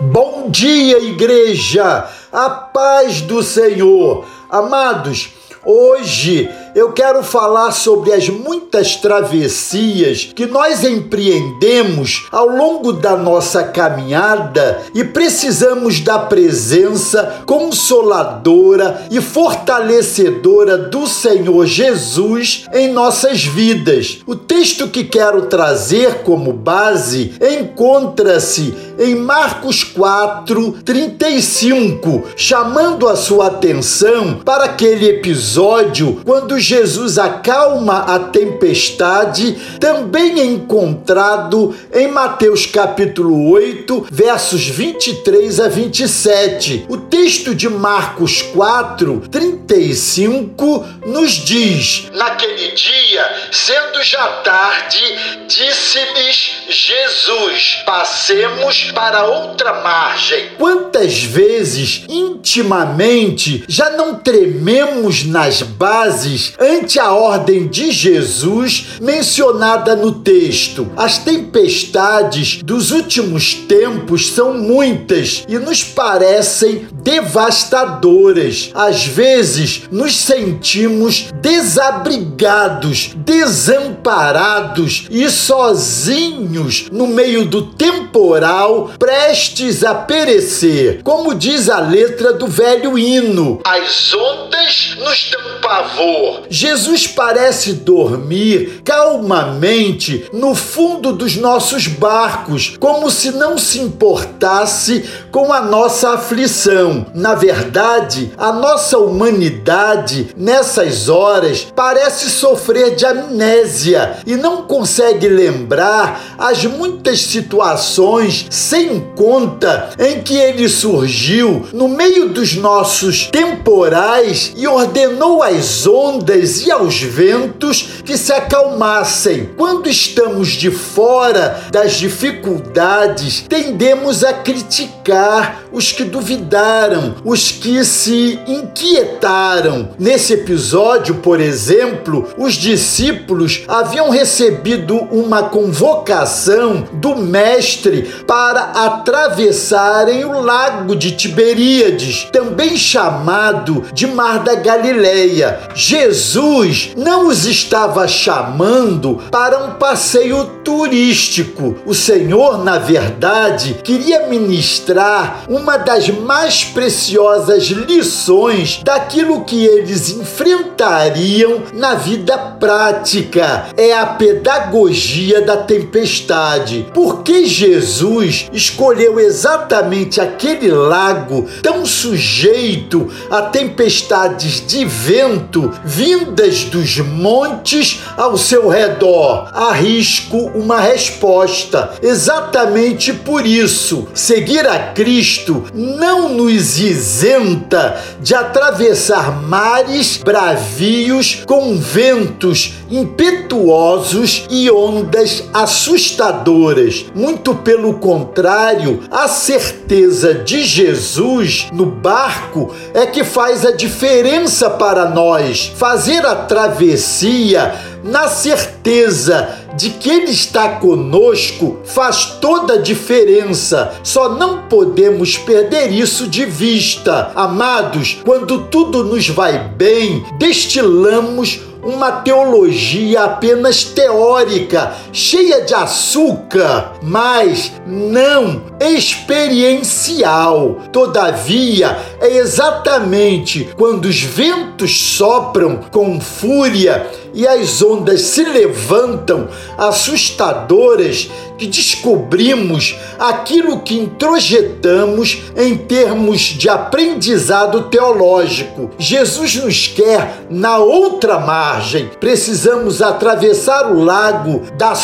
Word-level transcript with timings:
Bom 0.00 0.50
dia, 0.50 0.98
igreja! 0.98 2.06
A 2.30 2.50
paz 2.50 3.22
do 3.22 3.42
Senhor! 3.42 4.26
Amados, 4.50 5.32
hoje 5.64 6.50
eu 6.76 6.92
quero 6.92 7.22
falar 7.22 7.72
sobre 7.72 8.12
as 8.12 8.28
muitas 8.28 8.96
travessias 8.96 10.30
que 10.34 10.44
nós 10.44 10.84
empreendemos 10.84 12.26
ao 12.30 12.46
longo 12.46 12.92
da 12.92 13.16
nossa 13.16 13.64
caminhada 13.64 14.82
e 14.94 15.02
precisamos 15.02 16.00
da 16.00 16.18
presença 16.18 17.44
consoladora 17.46 19.06
e 19.10 19.22
fortalecedora 19.22 20.76
do 20.76 21.06
Senhor 21.06 21.64
Jesus 21.64 22.66
em 22.74 22.92
nossas 22.92 23.42
vidas. 23.42 24.18
O 24.26 24.36
texto 24.36 24.86
que 24.88 25.04
quero 25.04 25.46
trazer 25.46 26.16
como 26.24 26.52
base 26.52 27.32
encontra-se 27.40 28.74
em 28.98 29.14
Marcos 29.14 29.82
4, 29.82 30.72
35, 30.84 32.24
chamando 32.36 33.08
a 33.08 33.16
sua 33.16 33.46
atenção 33.46 34.40
para 34.44 34.64
aquele 34.64 35.08
episódio 35.08 36.20
quando 36.22 36.65
Jesus 36.66 37.16
acalma 37.16 37.98
a 37.98 38.18
tempestade, 38.18 39.52
também 39.78 40.40
é 40.40 40.44
encontrado 40.44 41.72
em 41.94 42.08
Mateus 42.08 42.66
capítulo 42.66 43.50
8, 43.52 44.08
versos 44.10 44.66
23 44.66 45.60
a 45.60 45.68
27. 45.68 46.86
O 46.88 46.96
texto 46.96 47.54
de 47.54 47.68
Marcos 47.68 48.42
4, 48.42 49.28
35 49.30 50.84
nos 51.06 51.32
diz: 51.32 52.10
Naquele 52.12 52.72
dia, 52.72 53.48
sendo 53.52 54.02
já 54.02 54.26
tarde, 54.42 55.00
disse-lhes 55.46 56.50
Jesus: 56.68 57.82
Passemos 57.86 58.90
para 58.90 59.24
outra 59.24 59.82
margem. 59.84 60.50
Quantas 60.58 61.22
vezes, 61.22 62.04
intimamente, 62.08 63.64
já 63.68 63.90
não 63.90 64.16
trememos 64.16 65.24
nas 65.24 65.62
bases 65.62 66.55
ante 66.58 66.98
a 66.98 67.12
ordem 67.12 67.66
de 67.66 67.90
Jesus 67.90 68.98
mencionada 69.00 69.94
no 69.94 70.12
texto. 70.12 70.90
As 70.96 71.18
tempestades 71.18 72.62
dos 72.62 72.90
últimos 72.90 73.54
tempos 73.54 74.30
são 74.32 74.54
muitas 74.54 75.44
e 75.48 75.58
nos 75.58 75.82
parecem 75.82 76.86
devastadoras. 77.02 78.70
Às 78.74 79.06
vezes 79.06 79.82
nos 79.90 80.16
sentimos 80.16 81.32
desabrigados, 81.40 83.12
desamparados 83.16 85.06
e 85.10 85.30
sozinhos 85.30 86.86
no 86.90 87.06
meio 87.06 87.44
do 87.44 87.62
temporal, 87.62 88.90
prestes 88.98 89.84
a 89.84 89.94
perecer. 89.94 91.02
Como 91.02 91.34
diz 91.34 91.68
a 91.68 91.80
letra 91.80 92.32
do 92.32 92.46
velho 92.46 92.98
hino: 92.98 93.60
As 93.64 94.12
ondas 94.14 94.96
nos 94.98 95.30
dão 95.30 95.60
pavor, 95.60 96.45
Jesus 96.48 97.06
parece 97.06 97.72
dormir 97.72 98.80
calmamente 98.84 100.28
no 100.32 100.54
fundo 100.54 101.12
dos 101.12 101.36
nossos 101.36 101.86
barcos, 101.86 102.76
como 102.78 103.10
se 103.10 103.30
não 103.32 103.58
se 103.58 103.80
importasse 103.80 105.04
com 105.30 105.52
a 105.52 105.60
nossa 105.60 106.10
aflição. 106.10 107.06
Na 107.14 107.34
verdade, 107.34 108.32
a 108.36 108.52
nossa 108.52 108.98
humanidade, 108.98 110.28
nessas 110.36 111.08
horas, 111.08 111.66
parece 111.74 112.30
sofrer 112.30 112.94
de 112.94 113.06
amnésia 113.06 114.18
e 114.26 114.36
não 114.36 114.62
consegue 114.62 115.28
lembrar 115.28 116.36
as 116.38 116.64
muitas 116.64 117.20
situações 117.22 118.46
sem 118.50 119.00
conta 119.14 119.90
em 119.98 120.22
que 120.22 120.34
ele 120.34 120.68
surgiu 120.68 121.66
no 121.72 121.88
meio 121.88 122.28
dos 122.28 122.54
nossos 122.54 123.26
temporais 123.26 124.52
e 124.56 124.66
ordenou 124.66 125.42
as 125.42 125.86
ondas 125.86 126.35
ondas 126.36 126.62
e 126.62 126.70
aos 126.70 127.00
ventos 127.00 128.02
que 128.04 128.16
se 128.16 128.32
acalmassem. 128.32 129.50
Quando 129.56 129.88
estamos 129.88 130.48
de 130.48 130.70
fora 130.70 131.62
das 131.70 131.94
dificuldades, 131.94 133.44
tendemos 133.48 134.22
a 134.22 134.32
criticar 134.32 135.62
os 135.72 135.92
que 135.92 136.04
duvidaram, 136.04 137.16
os 137.24 137.50
que 137.50 137.84
se 137.84 138.38
inquietaram. 138.46 139.90
Nesse 139.98 140.34
episódio, 140.34 141.16
por 141.16 141.40
exemplo, 141.40 142.28
os 142.38 142.54
discípulos 142.54 143.62
haviam 143.68 144.10
recebido 144.10 144.96
uma 145.10 145.44
convocação 145.44 146.88
do 146.94 147.16
Mestre 147.16 148.02
para 148.26 148.72
atravessarem 148.86 150.24
o 150.24 150.40
lago 150.40 150.96
de 150.96 151.12
Tiberíades, 151.12 152.28
também 152.32 152.76
chamado 152.76 153.84
de 153.92 154.06
Mar 154.06 154.42
da 154.42 154.54
Galileia. 154.54 155.60
Jesus 155.74 156.15
Jesus 156.16 156.92
não 156.96 157.28
os 157.28 157.44
estava 157.44 158.08
chamando 158.08 159.20
para 159.30 159.64
um 159.64 159.74
passeio 159.74 160.44
turístico. 160.64 161.76
O 161.84 161.94
Senhor, 161.94 162.64
na 162.64 162.78
verdade, 162.78 163.76
queria 163.84 164.26
ministrar 164.26 165.44
uma 165.46 165.76
das 165.76 166.08
mais 166.08 166.64
preciosas 166.64 167.64
lições 167.64 168.80
daquilo 168.82 169.44
que 169.44 169.64
eles 169.66 170.10
enfrentariam 170.10 171.62
na 171.74 171.94
vida 171.94 172.36
prática. 172.36 173.66
É 173.76 173.92
a 173.92 174.06
pedagogia 174.06 175.42
da 175.42 175.58
tempestade. 175.58 176.86
Por 176.94 177.22
que 177.22 177.44
Jesus 177.44 178.48
escolheu 178.52 179.20
exatamente 179.20 180.20
aquele 180.20 180.70
lago 180.70 181.46
tão 181.62 181.84
sujeito 181.84 183.08
a 183.30 183.42
tempestades 183.42 184.66
de 184.66 184.84
vento 184.84 185.72
vindas 186.06 186.62
dos 186.62 186.98
montes 186.98 188.02
ao 188.16 188.38
seu 188.38 188.68
redor. 188.68 189.48
Arrisco 189.52 190.52
uma 190.54 190.78
resposta. 190.78 191.94
Exatamente 192.00 193.12
por 193.12 193.44
isso, 193.44 194.06
seguir 194.14 194.68
a 194.68 194.92
Cristo 194.92 195.64
não 195.74 196.28
nos 196.28 196.78
isenta 196.78 198.00
de 198.20 198.36
atravessar 198.36 199.42
mares 199.42 200.18
bravios 200.18 201.42
com 201.44 201.76
ventos 201.76 202.74
impetuosos 202.88 204.46
e 204.48 204.70
ondas 204.70 205.42
assustadoras. 205.52 207.06
Muito 207.16 207.52
pelo 207.52 207.94
contrário, 207.94 209.00
a 209.10 209.26
certeza 209.26 210.34
de 210.34 210.62
Jesus 210.62 211.66
no 211.72 211.86
barco 211.86 212.72
é 212.94 213.06
que 213.06 213.24
faz 213.24 213.66
a 213.66 213.72
diferença 213.72 214.70
para 214.70 215.10
nós. 215.10 215.72
Faz 215.74 215.95
fazer 215.96 216.26
a 216.26 216.34
travessia 216.34 217.74
na 218.04 218.28
certeza 218.28 219.48
de 219.74 219.88
que 219.88 220.10
Ele 220.10 220.30
está 220.30 220.68
conosco 220.76 221.78
faz 221.86 222.36
toda 222.38 222.74
a 222.74 222.82
diferença. 222.82 223.94
Só 224.02 224.28
não 224.28 224.64
podemos 224.68 225.38
perder 225.38 225.90
isso 225.90 226.26
de 226.26 226.44
vista. 226.44 227.32
Amados, 227.34 228.18
quando 228.26 228.64
tudo 228.64 229.04
nos 229.04 229.26
vai 229.30 229.70
bem, 229.70 230.22
destilamos 230.38 231.60
uma 231.82 232.12
teologia 232.12 233.22
apenas 233.24 233.84
teórica, 233.84 234.92
cheia 235.12 235.62
de 235.62 235.72
açúcar, 235.72 236.92
mas 237.06 237.72
não 237.86 238.62
experiencial. 238.80 240.80
Todavia, 240.92 241.96
é 242.20 242.38
exatamente 242.38 243.68
quando 243.76 244.06
os 244.06 244.20
ventos 244.20 245.14
sopram 245.16 245.76
com 245.92 246.20
fúria 246.20 247.06
e 247.32 247.46
as 247.46 247.80
ondas 247.80 248.22
se 248.22 248.42
levantam 248.42 249.48
assustadoras 249.78 251.30
que 251.56 251.66
descobrimos 251.66 252.96
aquilo 253.18 253.80
que 253.80 253.94
introjetamos 253.94 255.44
em 255.56 255.76
termos 255.76 256.40
de 256.40 256.68
aprendizado 256.68 257.84
teológico. 257.84 258.90
Jesus 258.98 259.54
nos 259.56 259.86
quer 259.86 260.46
na 260.50 260.78
outra 260.78 261.38
margem. 261.38 262.10
Precisamos 262.18 263.00
atravessar 263.00 263.92
o 263.92 264.02
lago 264.02 264.62
da 264.76 264.94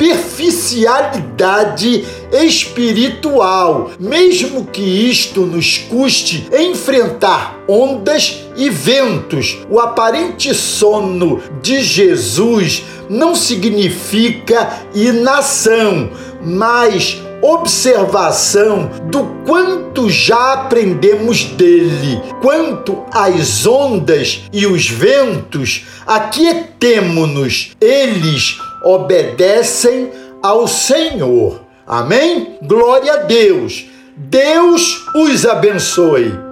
superficialidade 0.00 2.06
espiritual, 2.32 3.90
mesmo 4.00 4.64
que 4.64 4.80
isto 4.80 5.42
nos 5.42 5.76
custe 5.76 6.48
enfrentar 6.58 7.62
ondas 7.68 8.46
e 8.56 8.70
ventos. 8.70 9.58
O 9.68 9.78
aparente 9.78 10.54
sono 10.54 11.42
de 11.60 11.82
Jesus 11.82 12.82
não 13.10 13.34
significa 13.34 14.86
inação, 14.94 16.08
mas 16.42 17.20
observação 17.42 18.90
do 19.10 19.24
quanto 19.44 20.08
já 20.08 20.54
aprendemos 20.54 21.44
dele. 21.44 22.22
Quanto 22.40 23.04
às 23.12 23.66
ondas 23.66 24.44
e 24.50 24.66
os 24.66 24.88
ventos, 24.88 25.84
aquietemo-nos, 26.06 27.72
eles 27.80 28.58
obedecem 28.82 30.10
ao 30.42 30.66
Senhor. 30.66 31.62
Amém? 31.86 32.58
Glória 32.62 33.14
a 33.14 33.16
Deus. 33.18 33.86
Deus 34.16 35.04
os 35.14 35.46
abençoe. 35.46 36.49